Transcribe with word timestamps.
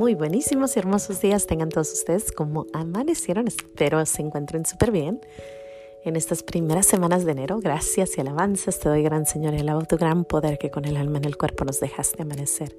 muy 0.00 0.14
buenísimos 0.14 0.74
y 0.74 0.78
hermosos 0.78 1.20
días 1.20 1.46
tengan 1.46 1.68
todos 1.68 1.92
ustedes 1.92 2.32
como 2.32 2.64
amanecieron. 2.72 3.46
Espero 3.46 4.06
se 4.06 4.22
encuentren 4.22 4.64
súper 4.64 4.92
bien 4.92 5.20
en 6.06 6.16
estas 6.16 6.42
primeras 6.42 6.86
semanas 6.86 7.26
de 7.26 7.32
enero. 7.32 7.60
Gracias 7.60 8.16
y 8.16 8.22
alabanzas 8.22 8.78
te 8.78 8.88
doy, 8.88 9.02
gran 9.02 9.26
Señor, 9.26 9.52
y 9.52 9.58
alabo 9.58 9.82
tu 9.82 9.98
gran 9.98 10.24
poder 10.24 10.56
que 10.56 10.70
con 10.70 10.86
el 10.86 10.96
alma 10.96 11.18
en 11.18 11.26
el 11.26 11.36
cuerpo 11.36 11.66
nos 11.66 11.80
dejaste 11.80 12.22
amanecer. 12.22 12.78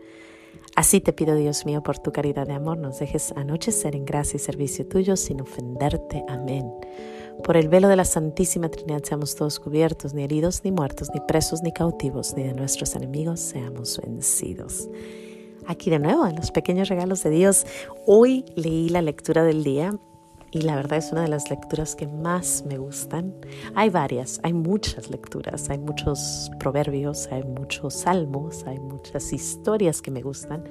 Así 0.75 0.99
te 0.99 1.13
pido, 1.13 1.35
Dios 1.35 1.63
mío, 1.63 1.83
por 1.83 1.99
tu 1.99 2.11
caridad 2.11 2.47
de 2.47 2.53
amor, 2.53 2.79
nos 2.79 2.97
dejes 2.97 3.33
anochecer 3.33 3.95
en 3.95 4.05
gracia 4.05 4.37
y 4.37 4.39
servicio 4.39 4.87
tuyo 4.87 5.15
sin 5.15 5.41
ofenderte. 5.41 6.25
Amén. 6.27 6.73
Por 7.43 7.55
el 7.55 7.69
velo 7.69 7.87
de 7.87 7.97
la 7.97 8.05
Santísima 8.05 8.69
Trinidad 8.69 9.03
seamos 9.03 9.35
todos 9.35 9.59
cubiertos, 9.59 10.15
ni 10.15 10.23
heridos, 10.23 10.61
ni 10.63 10.71
muertos, 10.71 11.11
ni 11.13 11.19
presos, 11.19 11.61
ni 11.61 11.71
cautivos, 11.71 12.33
ni 12.35 12.41
de 12.41 12.55
nuestros 12.55 12.95
enemigos 12.95 13.39
seamos 13.39 14.01
vencidos. 14.03 14.89
Aquí 15.71 15.89
de 15.89 15.99
nuevo, 15.99 16.27
en 16.27 16.35
los 16.35 16.51
pequeños 16.51 16.89
regalos 16.89 17.23
de 17.23 17.29
Dios. 17.29 17.65
Hoy 18.05 18.43
leí 18.57 18.89
la 18.89 19.01
lectura 19.01 19.45
del 19.45 19.63
día 19.63 19.97
y 20.51 20.63
la 20.63 20.75
verdad 20.75 20.97
es 20.97 21.13
una 21.13 21.21
de 21.21 21.29
las 21.29 21.49
lecturas 21.49 21.95
que 21.95 22.07
más 22.07 22.65
me 22.67 22.77
gustan. 22.77 23.33
Hay 23.73 23.89
varias, 23.89 24.41
hay 24.43 24.51
muchas 24.51 25.09
lecturas, 25.09 25.69
hay 25.69 25.77
muchos 25.77 26.51
proverbios, 26.59 27.29
hay 27.31 27.43
muchos 27.43 27.93
salmos, 27.93 28.65
hay 28.67 28.79
muchas 28.79 29.31
historias 29.31 30.01
que 30.01 30.11
me 30.11 30.21
gustan. 30.21 30.65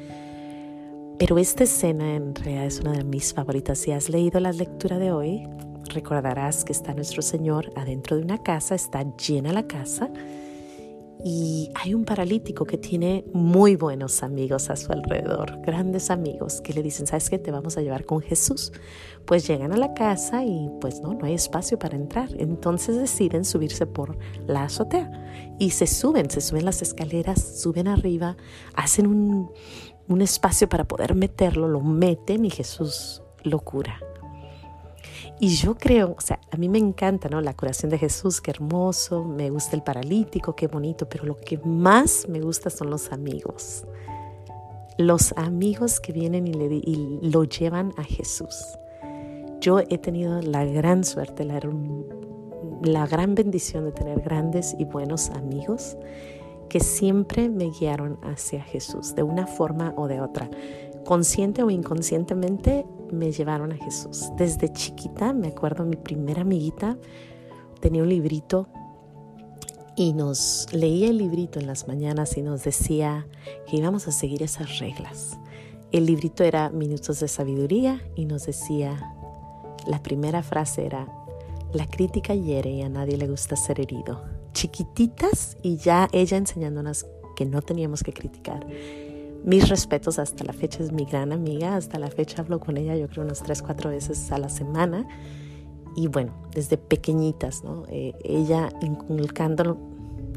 Pero 1.19 1.39
esta 1.39 1.65
escena 1.65 2.17
en 2.17 2.35
realidad 2.35 2.67
es 2.67 2.81
una 2.81 2.93
de 2.93 3.05
mis 3.05 3.33
favoritas. 3.33 3.79
Si 3.79 3.93
has 3.93 4.11
leído 4.11 4.39
la 4.39 4.53
lectura 4.53 4.99
de 4.99 5.13
hoy, 5.13 5.49
recordarás 5.95 6.63
que 6.63 6.73
está 6.73 6.93
nuestro 6.93 7.23
Señor 7.23 7.73
adentro 7.75 8.19
de 8.19 8.23
una 8.23 8.37
casa, 8.37 8.75
está 8.75 9.03
llena 9.17 9.55
la 9.55 9.67
casa 9.67 10.11
y 11.25 11.71
hay 11.75 11.95
un 11.95 12.05
paralítico 12.05 12.65
que 12.65 12.79
tiene 12.79 13.25
muy 13.33 13.77
buenos 13.77 14.23
amigos 14.23 14.71
a 14.71 14.77
su 14.77 14.93
alrededor, 14.93 15.61
grandes 15.63 16.11
amigos 16.11 16.61
que 16.61 16.73
le 16.73 16.83
dicen, 16.83 17.07
¿sabes 17.07 17.29
qué? 17.29 17.39
Te 17.39 17.51
vamos 17.51 17.77
a 17.77 17.83
llevar 17.83 18.05
con 18.05 18.21
Jesús. 18.21 18.73
Pues 19.27 19.47
llegan 19.47 19.73
a 19.73 19.77
la 19.77 19.93
casa 19.95 20.45
y 20.45 20.71
pues 20.81 21.01
no, 21.01 21.15
no 21.15 21.27
hay 21.27 21.35
espacio 21.35 21.79
para 21.79 21.97
entrar. 21.97 22.29
Entonces 22.39 22.97
deciden 22.97 23.45
subirse 23.45 23.87
por 23.87 24.19
la 24.47 24.65
azotea 24.65 25.11
y 25.59 25.71
se 25.71 25.87
suben, 25.87 26.31
se 26.31 26.41
suben 26.41 26.65
las 26.65 26.83
escaleras, 26.83 27.61
suben 27.61 27.89
arriba, 27.89 28.37
hacen 28.75 29.07
un, 29.07 29.51
un 30.09 30.23
espacio 30.23 30.69
para 30.69 30.89
poder 30.89 31.15
meterlo, 31.15 31.69
lo 31.69 31.81
meten 31.81 32.45
y 32.45 32.51
Jesús 32.51 33.23
lo 33.43 33.61
cura. 33.61 34.01
Y 35.43 35.49
yo 35.49 35.75
creo, 35.75 36.15
o 36.19 36.21
sea, 36.21 36.39
a 36.51 36.59
mí 36.59 36.69
me 36.69 36.77
encanta, 36.77 37.31
¿no? 37.31 37.41
La 37.41 37.55
curación 37.55 37.91
de 37.91 37.97
Jesús, 37.97 38.43
qué 38.43 38.51
hermoso, 38.51 39.25
me 39.25 39.49
gusta 39.49 39.75
el 39.75 39.83
paralítico, 39.83 40.55
qué 40.55 40.67
bonito, 40.67 41.09
pero 41.09 41.25
lo 41.25 41.35
que 41.35 41.57
más 41.65 42.29
me 42.29 42.43
gusta 42.43 42.69
son 42.69 42.91
los 42.91 43.11
amigos. 43.11 43.87
Los 44.99 45.33
amigos 45.39 45.99
que 45.99 46.13
vienen 46.13 46.47
y, 46.47 47.21
lo 47.23 47.45
llevan 47.45 47.95
a 47.97 48.05
Jesús. 48.05 48.55
Yo 49.63 49.81
he 49.81 49.97
tenido 49.97 50.43
la 50.43 50.67
gran 50.67 51.05
suerte, 51.05 51.47
la 51.47 53.07
gran 53.07 53.35
bendición 53.35 53.87
de 53.87 53.93
tener 53.93 54.21
grandes 54.21 54.77
y 54.79 54.85
buenos 54.85 55.31
amigos 55.31 55.97
que 56.69 56.81
siempre 56.81 57.49
me 57.49 57.71
guiaron 57.71 58.19
hacia 58.23 58.63
Jesús, 58.63 59.15
de 59.15 59.23
una 59.23 59.47
forma 59.47 59.95
o 59.97 60.07
de 60.07 60.21
otra 60.21 60.51
consciente 61.05 61.63
o 61.63 61.71
inconscientemente 61.71 62.85
me 63.13 63.33
llevaron 63.33 63.73
a 63.73 63.77
Jesús. 63.77 64.31
Desde 64.37 64.73
chiquita, 64.73 65.33
me 65.33 65.49
acuerdo, 65.49 65.85
mi 65.85 65.97
primera 65.97 66.43
amiguita 66.43 66.97
tenía 67.81 68.03
un 68.03 68.09
librito 68.09 68.69
y 69.97 70.13
nos 70.13 70.67
leía 70.73 71.09
el 71.09 71.19
librito 71.19 71.59
en 71.59 71.67
las 71.67 71.89
mañanas 71.89 72.37
y 72.37 72.43
nos 72.43 72.65
decía 72.65 73.27
que 73.67 73.77
íbamos 73.77 74.09
a 74.09 74.13
seguir 74.13 74.43
esas 74.43 74.79
reglas. 74.79 75.39
El 75.93 76.07
librito 76.07 76.45
era 76.45 76.71
Minutos 76.71 77.21
de 77.21 77.29
Sabiduría 77.29 78.01
y 78.15 78.25
nos 78.25 78.47
decía, 78.47 79.15
la 79.87 80.03
primera 80.03 80.43
frase 80.43 80.87
era, 80.87 81.07
la 81.73 81.87
crítica 81.87 82.35
hiere 82.35 82.71
y 82.71 82.83
a 82.83 82.89
nadie 82.89 83.17
le 83.17 83.27
gusta 83.27 83.57
ser 83.57 83.81
herido. 83.81 84.23
Chiquititas 84.53 85.57
y 85.63 85.77
ya 85.77 86.09
ella 86.13 86.37
enseñándonos 86.37 87.07
que 87.37 87.45
no 87.45 87.63
teníamos 87.63 88.03
que 88.03 88.13
criticar 88.13 88.67
mis 89.45 89.69
respetos 89.69 90.19
hasta 90.19 90.45
la 90.45 90.53
fecha, 90.53 90.83
es 90.83 90.93
mi 90.93 91.05
gran 91.05 91.33
amiga, 91.33 91.77
hasta 91.77 91.99
la 91.99 92.11
fecha 92.11 92.43
hablo 92.43 92.61
con 92.61 92.77
ella 92.77 92.97
yo 92.97 93.09
creo 93.09 93.25
unas 93.25 93.43
tres, 93.43 93.63
cuatro 93.63 93.91
veces 93.91 94.31
a 94.33 94.39
la 94.39 94.49
semana. 94.49 95.07
Y 95.97 96.07
bueno, 96.07 96.33
desde 96.55 96.77
pequeñitas, 96.77 97.65
¿no? 97.65 97.85
Eh, 97.89 98.13
ella 98.23 98.69
inculcando, 98.81 99.79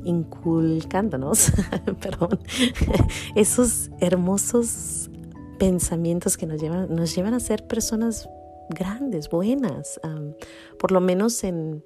inculcándonos, 0.04 1.52
perdón, 2.02 2.40
esos 3.36 3.92
hermosos 4.00 5.12
pensamientos 5.60 6.38
que 6.38 6.48
nos 6.48 6.60
llevan, 6.60 6.94
nos 6.94 7.16
llevan 7.16 7.34
a 7.34 7.40
ser 7.40 7.68
personas 7.68 8.28
grandes, 8.70 9.30
buenas, 9.30 10.00
por 10.80 10.92
lo 10.92 11.02
menos 11.02 11.44
en 11.44 11.84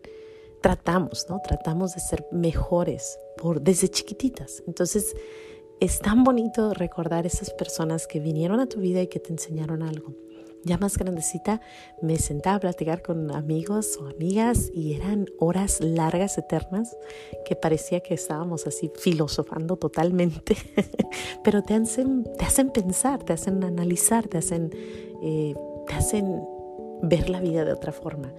tratamos, 0.62 1.28
¿no? 1.30 1.40
Tratamos 1.40 1.94
de 1.94 2.00
ser 2.00 2.26
mejores 2.32 3.20
por 3.38 3.62
desde 3.62 3.90
chiquititas. 3.90 4.64
Entonces, 4.68 5.16
es 5.80 6.00
tan 6.00 6.24
bonito 6.24 6.74
recordar 6.74 7.26
esas 7.26 7.52
personas 7.52 8.08
que 8.08 8.20
vinieron 8.20 8.60
a 8.60 8.68
tu 8.68 8.80
vida 8.80 9.02
y 9.02 9.08
que 9.08 9.20
te 9.20 9.32
enseñaron 9.32 9.84
algo. 9.84 10.14
Ya 10.64 10.78
más 10.78 10.98
grandecita 10.98 11.62
me 12.02 12.18
sentaba 12.18 12.58
a 12.58 12.60
platicar 12.60 13.02
con 13.02 13.34
amigos 13.34 13.98
o 14.02 14.08
amigas 14.08 14.70
y 14.74 14.96
eran 14.96 15.28
horas 15.40 15.80
largas, 15.80 16.38
eternas, 16.38 16.98
que 17.46 17.56
parecía 17.56 18.02
que 18.02 18.16
estábamos 18.16 18.68
así 18.68 18.92
filosofando 19.00 19.78
totalmente, 19.78 20.58
pero 21.44 21.62
te 21.62 21.76
hacen, 21.76 22.26
te 22.38 22.46
hacen 22.46 22.72
pensar, 22.72 23.24
te 23.24 23.34
hacen 23.34 23.64
analizar, 23.64 24.28
te 24.28 24.40
hacen, 24.40 24.72
eh, 25.22 25.54
te 25.88 25.94
hacen 25.94 26.44
ver 27.02 27.30
la 27.30 27.40
vida 27.40 27.64
de 27.64 27.72
otra 27.72 27.94
forma. 27.94 28.34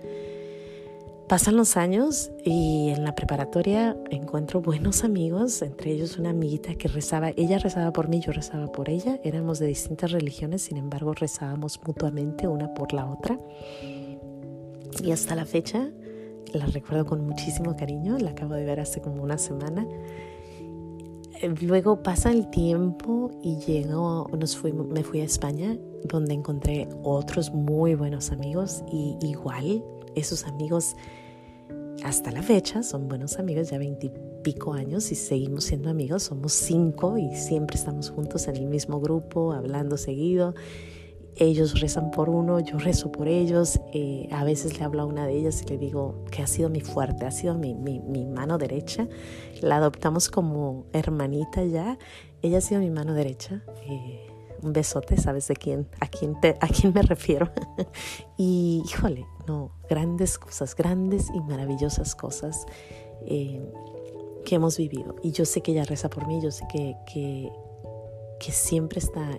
Pasan 1.28 1.56
los 1.56 1.76
años 1.76 2.30
y 2.42 2.88
en 2.88 3.04
la 3.04 3.14
preparatoria 3.14 3.94
encuentro 4.08 4.62
buenos 4.62 5.04
amigos, 5.04 5.60
entre 5.60 5.92
ellos 5.92 6.16
una 6.16 6.30
amiguita 6.30 6.74
que 6.74 6.88
rezaba, 6.88 7.32
ella 7.36 7.58
rezaba 7.58 7.92
por 7.92 8.08
mí, 8.08 8.20
yo 8.20 8.32
rezaba 8.32 8.72
por 8.72 8.88
ella, 8.88 9.20
éramos 9.22 9.58
de 9.58 9.66
distintas 9.66 10.12
religiones, 10.12 10.62
sin 10.62 10.78
embargo 10.78 11.12
rezábamos 11.12 11.80
mutuamente 11.86 12.48
una 12.48 12.72
por 12.72 12.94
la 12.94 13.04
otra. 13.04 13.38
Y 15.02 15.10
hasta 15.10 15.36
la 15.36 15.44
fecha 15.44 15.90
la 16.54 16.64
recuerdo 16.64 17.04
con 17.04 17.26
muchísimo 17.26 17.76
cariño, 17.76 18.16
la 18.16 18.30
acabo 18.30 18.54
de 18.54 18.64
ver 18.64 18.80
hace 18.80 19.02
como 19.02 19.22
una 19.22 19.36
semana. 19.36 19.86
Luego 21.60 22.02
pasa 22.02 22.32
el 22.32 22.48
tiempo 22.48 23.30
y 23.42 23.58
llego, 23.58 24.30
nos 24.32 24.64
me 24.64 25.04
fui 25.04 25.20
a 25.20 25.24
España, 25.24 25.76
donde 26.04 26.32
encontré 26.32 26.88
otros 27.02 27.52
muy 27.52 27.94
buenos 27.96 28.32
amigos 28.32 28.82
y 28.90 29.18
igual 29.20 29.84
esos 30.14 30.44
amigos 30.44 30.96
hasta 32.04 32.30
la 32.30 32.42
fecha 32.42 32.82
son 32.82 33.08
buenos 33.08 33.38
amigos, 33.38 33.70
ya 33.70 33.78
veintipico 33.78 34.72
años 34.72 35.10
y 35.10 35.14
seguimos 35.14 35.64
siendo 35.64 35.90
amigos, 35.90 36.24
somos 36.24 36.52
cinco 36.52 37.18
y 37.18 37.34
siempre 37.34 37.76
estamos 37.76 38.10
juntos 38.10 38.46
en 38.48 38.56
el 38.56 38.66
mismo 38.66 39.00
grupo, 39.00 39.52
hablando 39.52 39.96
seguido. 39.96 40.54
Ellos 41.36 41.80
rezan 41.80 42.10
por 42.10 42.30
uno, 42.30 42.58
yo 42.58 42.78
rezo 42.78 43.12
por 43.12 43.28
ellos. 43.28 43.80
Eh, 43.92 44.28
a 44.32 44.42
veces 44.42 44.78
le 44.78 44.84
hablo 44.84 45.02
a 45.02 45.06
una 45.06 45.26
de 45.26 45.38
ellas 45.38 45.62
y 45.62 45.68
le 45.68 45.78
digo 45.78 46.24
que 46.32 46.42
ha 46.42 46.48
sido 46.48 46.68
mi 46.68 46.80
fuerte, 46.80 47.26
ha 47.26 47.30
sido 47.30 47.56
mi, 47.56 47.74
mi, 47.74 48.26
mano 48.26 48.58
derecha. 48.58 49.06
La 49.60 49.76
adoptamos 49.76 50.28
como 50.30 50.86
hermanita 50.92 51.64
ya. 51.64 51.96
Ella 52.42 52.58
ha 52.58 52.60
sido 52.60 52.80
mi 52.80 52.90
mano 52.90 53.14
derecha. 53.14 53.62
Eh, 53.88 54.27
un 54.62 54.72
besote, 54.72 55.16
¿sabes 55.16 55.48
de 55.48 55.56
quién? 55.56 55.88
¿A 56.00 56.08
quién, 56.08 56.36
a 56.60 56.68
quién 56.68 56.92
me 56.94 57.02
refiero? 57.02 57.50
y 58.36 58.82
híjole, 58.84 59.26
no, 59.46 59.72
grandes 59.88 60.38
cosas, 60.38 60.74
grandes 60.74 61.28
y 61.34 61.40
maravillosas 61.40 62.14
cosas 62.14 62.66
eh, 63.26 63.60
que 64.44 64.54
hemos 64.54 64.78
vivido. 64.78 65.16
Y 65.22 65.32
yo 65.32 65.44
sé 65.44 65.60
que 65.60 65.72
ella 65.72 65.84
reza 65.84 66.08
por 66.08 66.26
mí, 66.26 66.40
yo 66.42 66.50
sé 66.50 66.64
que, 66.70 66.96
que, 67.10 67.50
que 68.40 68.52
siempre 68.52 68.98
está, 68.98 69.38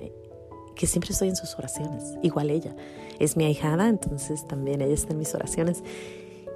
que 0.76 0.88
siempre 0.88 1.12
estoy 1.12 1.30
en 1.30 1.36
sus 1.36 1.56
oraciones, 1.56 2.04
igual 2.22 2.50
ella. 2.50 2.76
Es 3.20 3.36
mi 3.36 3.46
ahijada, 3.46 3.90
entonces 3.90 4.48
también 4.48 4.82
ella 4.82 4.94
está 4.94 5.14
en 5.14 5.20
mis 5.20 5.34
oraciones. 5.36 5.84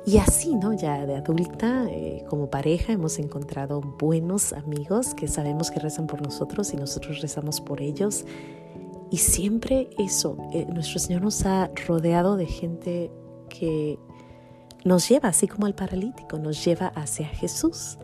Y 0.05 0.17
así, 0.17 0.55
¿no? 0.55 0.73
Ya 0.73 1.05
de 1.05 1.15
adulta, 1.15 1.85
eh, 1.89 2.25
como 2.29 2.49
pareja, 2.49 2.91
hemos 2.91 3.19
encontrado 3.19 3.79
buenos 3.79 4.51
amigos 4.51 5.13
que 5.13 5.29
sabemos 5.29 5.71
que 5.71 5.79
rezan 5.79 6.07
por 6.07 6.21
nosotros 6.21 6.73
y 6.73 6.77
nosotros 6.77 7.21
rezamos 7.21 7.61
por 7.61 7.81
ellos. 7.81 8.25
Y 9.11 9.17
siempre 9.17 9.89
eso, 9.97 10.37
eh, 10.51 10.65
nuestro 10.73 10.99
Señor 10.99 11.21
nos 11.21 11.45
ha 11.45 11.69
rodeado 11.87 12.35
de 12.35 12.47
gente 12.47 13.11
que 13.47 13.97
nos 14.83 15.07
lleva, 15.07 15.29
así 15.29 15.47
como 15.47 15.67
el 15.67 15.75
paralítico, 15.75 16.37
nos 16.37 16.65
lleva 16.65 16.87
hacia 16.87 17.27
Jesús. 17.27 17.97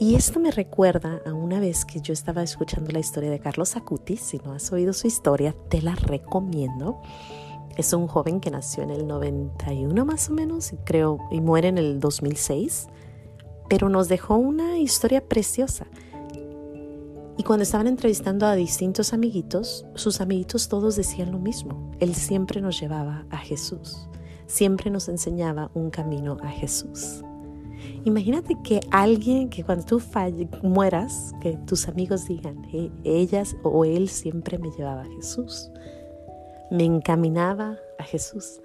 Y 0.00 0.14
esto 0.14 0.40
me 0.40 0.50
recuerda 0.50 1.20
a 1.26 1.34
una 1.34 1.60
vez 1.60 1.84
que 1.84 2.00
yo 2.00 2.12
estaba 2.12 2.42
escuchando 2.42 2.90
la 2.92 2.98
historia 2.98 3.30
de 3.30 3.38
Carlos 3.38 3.76
Acutis. 3.76 4.20
Si 4.20 4.38
no 4.38 4.52
has 4.52 4.72
oído 4.72 4.94
su 4.94 5.06
historia, 5.06 5.54
te 5.68 5.82
la 5.82 5.94
recomiendo. 5.94 7.00
Es 7.76 7.92
un 7.92 8.06
joven 8.06 8.40
que 8.40 8.50
nació 8.50 8.82
en 8.82 8.90
el 8.90 9.06
91 9.06 10.04
más 10.04 10.28
o 10.28 10.32
menos, 10.32 10.74
creo, 10.84 11.18
y 11.30 11.40
muere 11.40 11.68
en 11.68 11.78
el 11.78 12.00
2006, 12.00 12.88
pero 13.68 13.88
nos 13.88 14.08
dejó 14.08 14.36
una 14.36 14.78
historia 14.78 15.26
preciosa. 15.26 15.86
Y 17.38 17.44
cuando 17.44 17.62
estaban 17.62 17.86
entrevistando 17.86 18.46
a 18.46 18.54
distintos 18.54 19.14
amiguitos, 19.14 19.86
sus 19.94 20.20
amiguitos 20.20 20.68
todos 20.68 20.96
decían 20.96 21.32
lo 21.32 21.38
mismo. 21.38 21.90
Él 21.98 22.14
siempre 22.14 22.60
nos 22.60 22.78
llevaba 22.78 23.24
a 23.30 23.38
Jesús, 23.38 24.08
siempre 24.46 24.90
nos 24.90 25.08
enseñaba 25.08 25.70
un 25.72 25.90
camino 25.90 26.36
a 26.42 26.48
Jesús. 26.48 27.22
Imagínate 28.04 28.56
que 28.62 28.80
alguien 28.90 29.48
que 29.48 29.64
cuando 29.64 29.84
tú 29.84 30.02
mueras, 30.62 31.32
que 31.40 31.56
tus 31.66 31.88
amigos 31.88 32.26
digan, 32.26 32.66
ellas 33.04 33.56
o 33.62 33.84
él 33.84 34.08
siempre 34.08 34.58
me 34.58 34.70
llevaba 34.70 35.02
a 35.02 35.06
Jesús, 35.16 35.70
me 36.72 36.84
encaminaba 36.84 37.78
a 37.98 38.04
Jesús. 38.04 38.60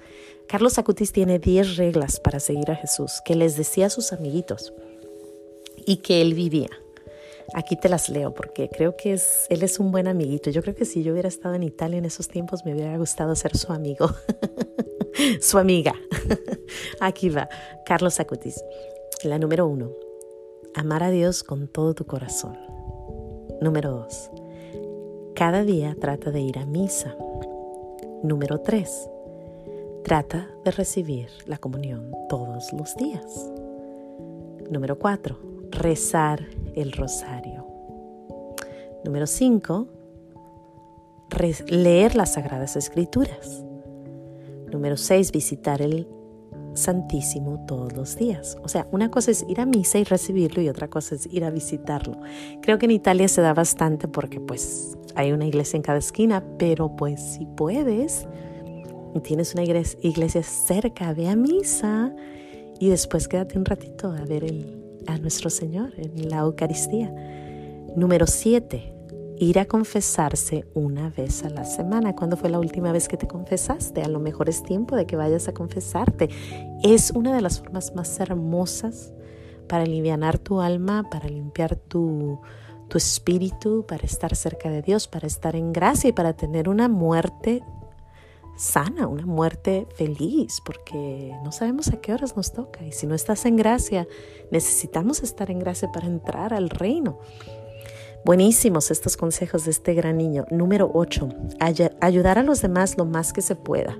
Carlos 0.48 0.80
Acutis 0.80 1.12
tiene 1.12 1.40
10 1.40 1.76
reglas 1.76 2.22
para 2.22 2.40
seguir 2.40 2.72
a 2.72 2.76
Jesús 2.76 3.22
que 3.26 3.36
les 3.36 3.58
decía 3.58 3.88
a 3.88 3.90
sus 3.90 4.14
amiguitos 4.14 4.74
y 5.86 5.98
que 5.98 6.22
él 6.22 6.34
vivía. 6.34 6.70
Aquí 7.54 7.76
te 7.76 7.90
las 7.90 8.10
leo 8.10 8.34
porque 8.34 8.70
creo 8.70 8.96
que 8.96 9.14
es, 9.14 9.46
él 9.50 9.62
es 9.62 9.80
un 9.80 9.92
buen 9.92 10.08
amiguito. 10.08 10.50
Yo 10.50 10.62
creo 10.62 10.74
que 10.74 10.86
si 10.86 11.04
yo 11.04 11.12
hubiera 11.12 11.28
estado 11.28 11.56
en 11.56 11.64
Italia 11.64 11.98
en 11.98 12.06
esos 12.06 12.30
tiempos 12.30 12.66
me 12.66 12.74
hubiera 12.74 12.98
gustado 12.98 13.36
ser 13.36 13.58
su 13.58 13.74
amigo, 13.74 14.10
su 15.42 15.58
amiga. 15.58 15.94
Aquí 17.02 17.30
va, 17.30 17.50
Carlos 17.86 18.22
Acutis. 18.22 18.64
La 19.24 19.38
número 19.38 19.68
uno, 19.68 19.92
amar 20.76 21.04
a 21.04 21.12
Dios 21.12 21.44
con 21.44 21.68
todo 21.68 21.94
tu 21.94 22.06
corazón. 22.06 22.58
Número 23.60 23.92
dos, 23.92 24.30
cada 25.36 25.64
día 25.64 25.96
trata 26.00 26.32
de 26.32 26.40
ir 26.40 26.58
a 26.58 26.66
misa. 26.66 27.18
Número 28.24 28.60
tres, 28.62 29.10
trata 30.04 30.50
de 30.66 30.72
recibir 30.72 31.30
la 31.46 31.58
comunión 31.58 32.12
todos 32.30 32.74
los 32.74 32.96
días. 32.96 33.52
Número 34.70 34.98
cuatro, 34.98 35.40
rezar 35.72 36.46
el 36.76 36.92
rosario. 36.92 37.68
Número 39.08 39.26
5. 39.26 39.88
Leer 41.70 42.16
las 42.16 42.34
Sagradas 42.34 42.76
Escrituras. 42.76 43.64
Número 44.72 44.98
6. 44.98 45.32
Visitar 45.32 45.82
el 45.82 46.08
Santísimo 46.74 47.66
todos 47.66 47.94
los 47.94 48.18
días. 48.18 48.58
O 48.64 48.68
sea, 48.68 48.86
una 48.92 49.10
cosa 49.10 49.32
es 49.32 49.46
ir 49.48 49.62
a 49.62 49.66
misa 49.66 49.98
y 49.98 50.04
recibirlo 50.04 50.62
y 50.62 50.70
otra 50.70 50.90
cosa 50.90 51.16
es 51.16 51.26
ir 51.26 51.44
a 51.44 51.50
visitarlo. 51.50 52.20
Creo 52.62 52.78
que 52.78 52.86
en 52.86 52.92
Italia 52.92 53.28
se 53.28 53.42
da 53.42 53.54
bastante 53.54 54.08
porque 54.08 54.40
pues 54.40 54.96
hay 55.18 55.34
una 55.34 55.46
iglesia 55.46 55.76
en 55.76 55.84
cada 55.84 55.98
esquina, 55.98 56.44
pero 56.58 56.96
pues 56.96 57.22
si 57.22 57.46
puedes 57.46 58.26
tienes 59.22 59.54
una 59.54 59.64
iglesia 59.64 60.44
cerca, 60.44 61.14
ve 61.14 61.28
a 61.28 61.36
misa 61.36 62.14
y 62.80 62.90
después 62.90 63.28
quédate 63.28 63.58
un 63.58 63.66
ratito 63.66 64.12
a 64.12 64.24
ver 64.26 64.46
a 65.08 65.18
nuestro 65.18 65.50
Señor 65.50 65.94
en 65.98 66.30
la 66.30 66.40
Eucaristía. 66.40 67.14
Número 67.96 68.28
siete, 68.28 68.94
ir 69.40 69.60
a 69.60 69.66
confesarse 69.66 70.66
una 70.74 71.10
vez 71.10 71.44
a 71.44 71.50
la 71.50 71.66
semana. 71.66 72.16
¿Cuándo 72.16 72.38
fue 72.38 72.50
la 72.50 72.60
última 72.60 72.92
vez 72.92 73.08
que 73.08 73.18
te 73.18 73.28
confesaste? 73.28 74.02
A 74.02 74.08
lo 74.08 74.20
mejor 74.20 74.50
es 74.50 74.64
tiempo 74.64 74.96
de 74.96 75.06
que 75.06 75.16
vayas 75.16 75.48
a 75.48 75.54
confesarte. 75.54 76.30
Es 76.84 77.12
una 77.12 77.36
de 77.36 77.42
las 77.42 77.60
formas 77.60 77.96
más 77.96 78.20
hermosas 78.20 79.14
para 79.68 79.84
aliviar 79.84 80.38
tu 80.38 80.62
alma, 80.62 81.10
para 81.10 81.28
limpiar 81.28 81.76
tu, 81.76 82.40
tu 82.88 82.98
espíritu, 82.98 83.86
para 83.88 84.06
estar 84.06 84.36
cerca 84.36 84.70
de 84.70 84.82
Dios, 84.82 85.08
para 85.08 85.28
estar 85.28 85.56
en 85.56 85.74
gracia 85.74 86.10
y 86.10 86.14
para 86.14 86.34
tener 86.34 86.70
una 86.70 86.88
muerte 86.88 87.64
sana, 88.58 89.08
una 89.08 89.26
muerte 89.26 89.88
feliz, 89.96 90.62
porque 90.66 91.36
no 91.44 91.52
sabemos 91.52 91.90
a 91.90 92.02
qué 92.02 92.14
horas 92.14 92.36
nos 92.36 92.52
toca. 92.52 92.84
Y 92.84 92.92
si 92.92 93.08
no 93.08 93.16
estás 93.16 93.46
en 93.46 93.56
gracia, 93.56 94.08
necesitamos 94.52 95.22
estar 95.24 95.52
en 95.52 95.60
gracia 95.60 95.92
para 95.92 96.08
entrar 96.08 96.54
al 96.54 96.70
reino. 96.70 97.20
Buenísimos 98.26 98.92
estos 98.92 99.16
consejos 99.16 99.66
de 99.66 99.72
este 99.72 99.94
gran 99.94 100.18
niño. 100.18 100.46
Número 100.50 100.90
8. 100.94 101.30
ayudar 102.02 102.40
a 102.40 102.44
los 102.44 102.62
demás 102.62 102.98
lo 102.98 103.06
más 103.06 103.32
que 103.32 103.42
se 103.42 103.56
pueda. 103.56 103.98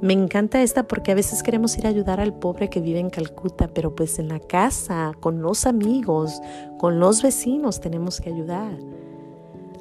Me 0.00 0.12
encanta 0.12 0.62
esta 0.62 0.84
porque 0.84 1.10
a 1.10 1.16
veces 1.16 1.42
queremos 1.42 1.76
ir 1.76 1.86
a 1.86 1.90
ayudar 1.90 2.20
al 2.20 2.32
pobre 2.32 2.70
que 2.70 2.80
vive 2.80 3.00
en 3.00 3.10
Calcuta, 3.10 3.66
pero 3.66 3.96
pues 3.96 4.20
en 4.20 4.28
la 4.28 4.38
casa, 4.38 5.12
con 5.18 5.42
los 5.42 5.66
amigos, 5.66 6.40
con 6.78 7.00
los 7.00 7.20
vecinos 7.20 7.80
tenemos 7.80 8.20
que 8.20 8.30
ayudar. 8.30 8.78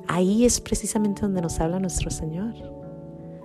Ahí 0.08 0.44
es 0.44 0.60
precisamente 0.60 1.22
donde 1.22 1.42
nos 1.42 1.60
habla 1.60 1.80
nuestro 1.80 2.10
Señor. 2.10 2.56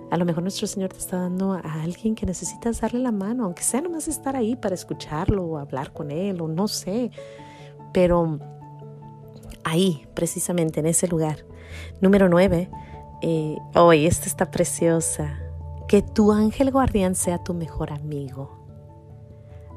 A 0.09 0.17
lo 0.17 0.25
mejor 0.25 0.41
nuestro 0.41 0.65
Señor 0.65 0.89
te 0.89 0.97
está 0.97 1.17
dando 1.17 1.53
a 1.53 1.83
alguien 1.83 2.15
que 2.15 2.25
necesitas 2.25 2.81
darle 2.81 2.99
la 2.99 3.11
mano, 3.11 3.45
aunque 3.45 3.63
sea 3.63 3.81
nomás 3.81 4.07
estar 4.07 4.35
ahí 4.35 4.55
para 4.55 4.73
escucharlo 4.73 5.45
o 5.45 5.57
hablar 5.59 5.93
con 5.93 6.09
él 6.09 6.41
o 6.41 6.47
no 6.47 6.67
sé. 6.67 7.11
Pero 7.93 8.39
ahí, 9.63 10.07
precisamente 10.15 10.79
en 10.79 10.87
ese 10.87 11.07
lugar. 11.07 11.45
Número 12.01 12.29
nueve, 12.29 12.69
eh, 13.21 13.57
hoy 13.75 14.07
esta 14.07 14.25
está 14.25 14.49
preciosa. 14.49 15.42
Que 15.87 16.01
tu 16.01 16.31
ángel 16.31 16.71
guardián 16.71 17.15
sea 17.15 17.43
tu 17.43 17.53
mejor 17.53 17.91
amigo. 17.91 18.62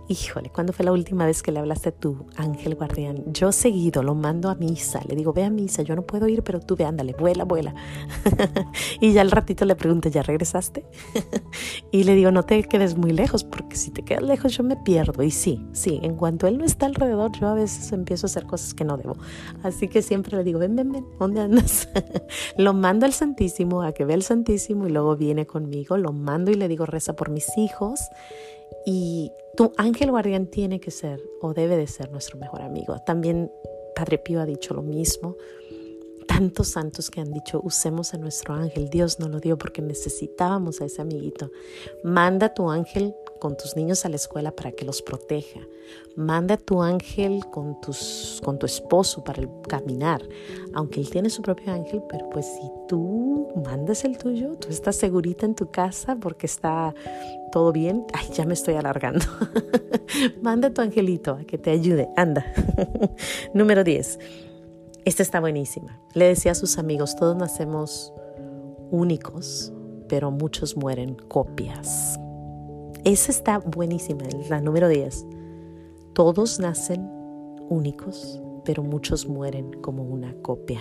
Híjole, 0.08 0.50
¿cuándo 0.50 0.72
fue 0.72 0.84
la 0.84 0.92
última 0.92 1.26
vez 1.26 1.42
que 1.42 1.50
le 1.50 1.58
hablaste 1.58 1.88
a 1.88 1.92
tu 1.92 2.26
ángel 2.36 2.76
guardián? 2.76 3.24
Yo 3.32 3.50
seguido 3.50 4.04
lo 4.04 4.14
mando 4.14 4.48
a 4.50 4.54
misa, 4.54 5.00
le 5.08 5.16
digo, 5.16 5.32
ve 5.32 5.42
a 5.42 5.50
misa, 5.50 5.82
yo 5.82 5.96
no 5.96 6.02
puedo 6.02 6.28
ir, 6.28 6.44
pero 6.44 6.60
tú 6.60 6.76
ve, 6.76 6.84
ándale, 6.84 7.12
vuela, 7.18 7.42
vuela. 7.42 7.74
y 9.00 9.12
ya 9.12 9.22
al 9.22 9.32
ratito 9.32 9.64
le 9.64 9.74
pregunto, 9.74 10.08
¿ya 10.08 10.22
regresaste? 10.22 10.86
y 11.90 12.04
le 12.04 12.14
digo, 12.14 12.30
no 12.30 12.44
te 12.44 12.62
quedes 12.62 12.96
muy 12.96 13.10
lejos, 13.10 13.42
porque 13.42 13.74
si 13.74 13.90
te 13.90 14.04
quedas 14.04 14.22
lejos 14.22 14.56
yo 14.56 14.62
me 14.62 14.76
pierdo. 14.76 15.24
Y 15.24 15.32
sí, 15.32 15.66
sí, 15.72 15.98
en 16.00 16.14
cuanto 16.14 16.46
él 16.46 16.58
no 16.58 16.64
está 16.64 16.86
alrededor, 16.86 17.32
yo 17.32 17.48
a 17.48 17.54
veces 17.54 17.90
empiezo 17.90 18.26
a 18.26 18.28
hacer 18.28 18.46
cosas 18.46 18.74
que 18.74 18.84
no 18.84 18.96
debo. 18.96 19.16
Así 19.64 19.88
que 19.88 20.02
siempre 20.02 20.36
le 20.36 20.44
digo, 20.44 20.60
ven, 20.60 20.76
ven, 20.76 20.92
ven, 20.92 21.04
¿dónde 21.18 21.40
andas? 21.40 21.88
lo 22.56 22.74
mando 22.74 23.06
al 23.06 23.12
Santísimo 23.12 23.82
a 23.82 23.90
que 23.90 24.04
vea 24.04 24.14
el 24.14 24.22
Santísimo 24.22 24.86
y 24.86 24.90
luego 24.90 25.16
viene 25.16 25.46
conmigo, 25.46 25.96
lo 25.96 26.12
mando 26.12 26.52
y 26.52 26.54
le 26.54 26.68
digo, 26.68 26.86
reza 26.86 27.16
por 27.16 27.28
mis 27.28 27.58
hijos 27.58 28.08
y 28.84 29.32
tu 29.56 29.72
ángel 29.76 30.10
guardián 30.10 30.46
tiene 30.46 30.80
que 30.80 30.90
ser 30.90 31.20
o 31.40 31.54
debe 31.54 31.76
de 31.76 31.86
ser 31.86 32.10
nuestro 32.10 32.38
mejor 32.38 32.62
amigo. 32.62 32.96
También 33.04 33.50
Padre 33.94 34.18
Pío 34.18 34.40
ha 34.40 34.46
dicho 34.46 34.74
lo 34.74 34.82
mismo. 34.82 35.36
Tantos 36.36 36.68
santos 36.68 37.10
que 37.10 37.22
han 37.22 37.32
dicho, 37.32 37.62
usemos 37.64 38.12
a 38.12 38.18
nuestro 38.18 38.52
ángel. 38.52 38.90
Dios 38.90 39.18
nos 39.18 39.30
lo 39.30 39.40
dio 39.40 39.56
porque 39.56 39.80
necesitábamos 39.80 40.82
a 40.82 40.84
ese 40.84 41.00
amiguito. 41.00 41.50
Manda 42.04 42.48
a 42.48 42.52
tu 42.54 42.68
ángel 42.68 43.14
con 43.40 43.56
tus 43.56 43.74
niños 43.74 44.04
a 44.04 44.10
la 44.10 44.16
escuela 44.16 44.50
para 44.50 44.72
que 44.72 44.84
los 44.84 45.00
proteja. 45.00 45.60
Manda 46.14 46.56
a 46.56 46.58
tu 46.58 46.82
ángel 46.82 47.40
con, 47.50 47.80
tus, 47.80 48.42
con 48.44 48.58
tu 48.58 48.66
esposo 48.66 49.24
para 49.24 49.40
el 49.40 49.48
caminar. 49.66 50.20
Aunque 50.74 51.00
él 51.00 51.08
tiene 51.08 51.30
su 51.30 51.40
propio 51.40 51.72
ángel, 51.72 52.02
pero 52.06 52.28
pues 52.28 52.44
si 52.44 52.70
tú 52.86 53.48
mandas 53.64 54.04
el 54.04 54.18
tuyo, 54.18 54.56
tú 54.56 54.68
estás 54.68 54.96
segurita 54.96 55.46
en 55.46 55.54
tu 55.54 55.70
casa 55.70 56.16
porque 56.20 56.44
está 56.44 56.94
todo 57.50 57.72
bien. 57.72 58.04
Ay, 58.12 58.28
ya 58.34 58.44
me 58.44 58.52
estoy 58.52 58.74
alargando. 58.74 59.24
Manda 60.42 60.68
a 60.68 60.74
tu 60.74 60.82
angelito 60.82 61.30
a 61.32 61.44
que 61.44 61.56
te 61.56 61.70
ayude. 61.70 62.10
Anda. 62.14 62.44
Número 63.54 63.84
10. 63.84 64.18
Esta 65.06 65.22
está 65.22 65.38
buenísima. 65.38 66.00
Le 66.14 66.26
decía 66.26 66.50
a 66.50 66.56
sus 66.56 66.78
amigos, 66.78 67.14
todos 67.14 67.36
nacemos 67.36 68.12
únicos, 68.90 69.72
pero 70.08 70.32
muchos 70.32 70.76
mueren 70.76 71.14
copias. 71.28 72.18
Esa 73.04 73.30
está 73.30 73.58
buenísima, 73.60 74.24
la 74.50 74.60
número 74.60 74.88
10. 74.88 75.24
Todos 76.12 76.58
nacen 76.58 77.08
únicos, 77.68 78.42
pero 78.64 78.82
muchos 78.82 79.28
mueren 79.28 79.80
como 79.80 80.02
una 80.02 80.34
copia. 80.42 80.80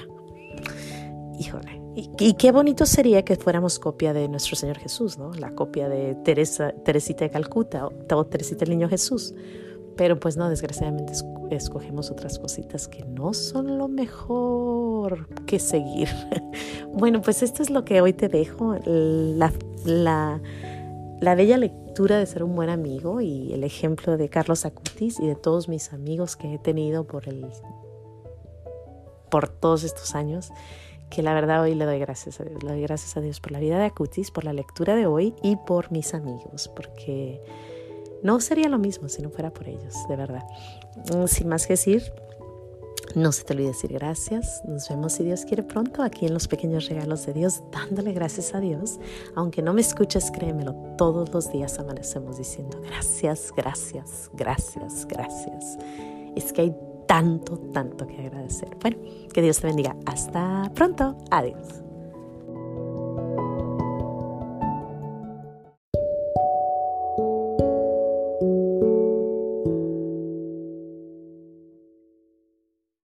Híjole, 1.38 1.80
y, 1.96 2.34
qué 2.34 2.52
bonito 2.52 2.88
sería 2.88 3.24
que 3.24 3.36
fuéramos 3.36 3.78
copia 3.78 4.12
de 4.12 4.28
nuestro 4.28 4.56
Señor 4.56 4.80
Jesús, 4.80 5.20
¿no? 5.20 5.34
La 5.34 5.52
copia 5.52 5.88
de 5.88 6.16
Teresa, 6.16 6.72
Teresita 6.84 7.26
de 7.26 7.30
Calcuta 7.30 7.86
o, 7.86 8.26
Teresita 8.26 8.66
el 8.66 8.72
Niño 8.72 8.90
Jesús. 8.90 9.36
Pero 9.96 10.20
pues 10.20 10.36
no, 10.36 10.50
desgraciadamente 10.50 11.14
escogemos 11.52 12.12
otras 12.12 12.40
cositas 12.40 12.88
que 12.88 13.04
no 13.06 13.34
son 13.34 13.78
lo 13.78 13.88
mejor 13.88 15.28
que 15.46 15.60
seguir. 15.60 16.10
bueno, 16.94 17.22
pues 17.22 17.44
esto 17.44 17.64
es 17.64 17.70
lo 17.70 17.86
que 17.86 18.02
hoy 18.02 18.14
te 18.14 18.28
dejo, 18.28 18.76
la, 18.86 19.54
la, 19.86 20.42
la 21.22 21.36
bella 21.36 21.58
lectura 21.58 22.20
de 22.20 22.26
ser 22.26 22.44
un 22.44 22.56
buen 22.56 22.70
amigo 22.70 23.22
y 23.22 23.54
el 23.54 23.64
ejemplo 23.64 24.18
de 24.18 24.30
Carlos 24.30 24.66
Acutis 24.66 25.20
y 25.20 25.28
de 25.28 25.36
todos 25.36 25.70
mis 25.70 25.94
amigos 25.94 26.36
que 26.36 26.54
he 26.54 26.58
tenido 26.58 27.06
por, 27.06 27.30
el, 27.30 27.46
por 29.30 29.48
todos 29.48 29.84
estos 29.84 30.14
años, 30.14 30.52
que 31.10 31.24
la 31.24 31.34
verdad 31.34 31.62
hoy 31.62 31.76
le 31.76 31.86
doy 31.86 32.00
gracias 32.00 32.42
a 32.42 32.44
Dios. 32.44 32.62
Le 32.64 32.72
doy 32.72 32.82
gracias 32.82 33.16
a 33.16 33.22
Dios 33.22 33.40
por 33.40 33.52
la 33.52 33.60
vida 33.60 33.78
de 33.78 33.86
Acutis, 33.86 34.32
por 34.32 34.44
la 34.44 34.54
lectura 34.54 34.96
de 34.96 35.06
hoy 35.06 35.34
y 35.42 35.56
por 35.56 35.92
mis 35.92 36.14
amigos, 36.14 36.70
porque 36.76 37.42
no 38.26 38.40
sería 38.40 38.70
lo 38.70 38.80
mismo 38.80 39.08
si 39.08 39.22
no 39.22 39.30
fuera 39.30 39.54
por 39.54 39.70
ellos, 39.70 39.94
de 40.10 40.16
verdad. 40.16 40.44
Mm, 41.14 41.28
sin 41.28 41.48
más 41.48 41.68
que 41.68 41.74
decir, 41.74 42.12
no 43.14 43.32
se 43.32 43.44
te 43.44 43.54
olvide 43.54 43.68
decir 43.68 43.94
gracias. 43.94 44.64
Nos 44.66 44.90
vemos 44.90 45.14
si 45.14 45.24
Dios 45.24 45.46
quiere 45.46 45.62
pronto 45.62 46.02
aquí 46.02 46.26
en 46.26 46.34
los 46.34 46.48
pequeños 46.48 46.90
regalos 46.90 47.28
de 47.28 47.34
Dios, 47.34 47.62
dándole 47.72 48.14
gracias 48.14 48.56
a 48.56 48.60
Dios. 48.60 49.00
Aunque 49.36 49.62
no 49.62 49.74
me 49.74 49.82
escuches, 49.82 50.32
créemelo, 50.32 50.74
todos 50.98 51.32
los 51.32 51.52
días 51.52 51.78
amanecemos 51.78 52.40
diciendo 52.40 52.82
gracias, 52.82 53.54
gracias, 53.56 54.32
gracias, 54.34 55.06
gracias. 55.06 55.78
Es 56.36 56.52
que 56.52 56.62
hay 56.62 56.76
tanto, 57.08 57.60
tanto 57.74 58.08
que 58.08 58.20
agradecer. 58.26 58.76
Bueno, 58.82 58.98
que 59.32 59.42
Dios 59.44 59.60
te 59.60 59.68
bendiga. 59.68 59.96
Hasta 60.08 60.72
pronto. 60.74 61.16
Adiós. 61.30 61.86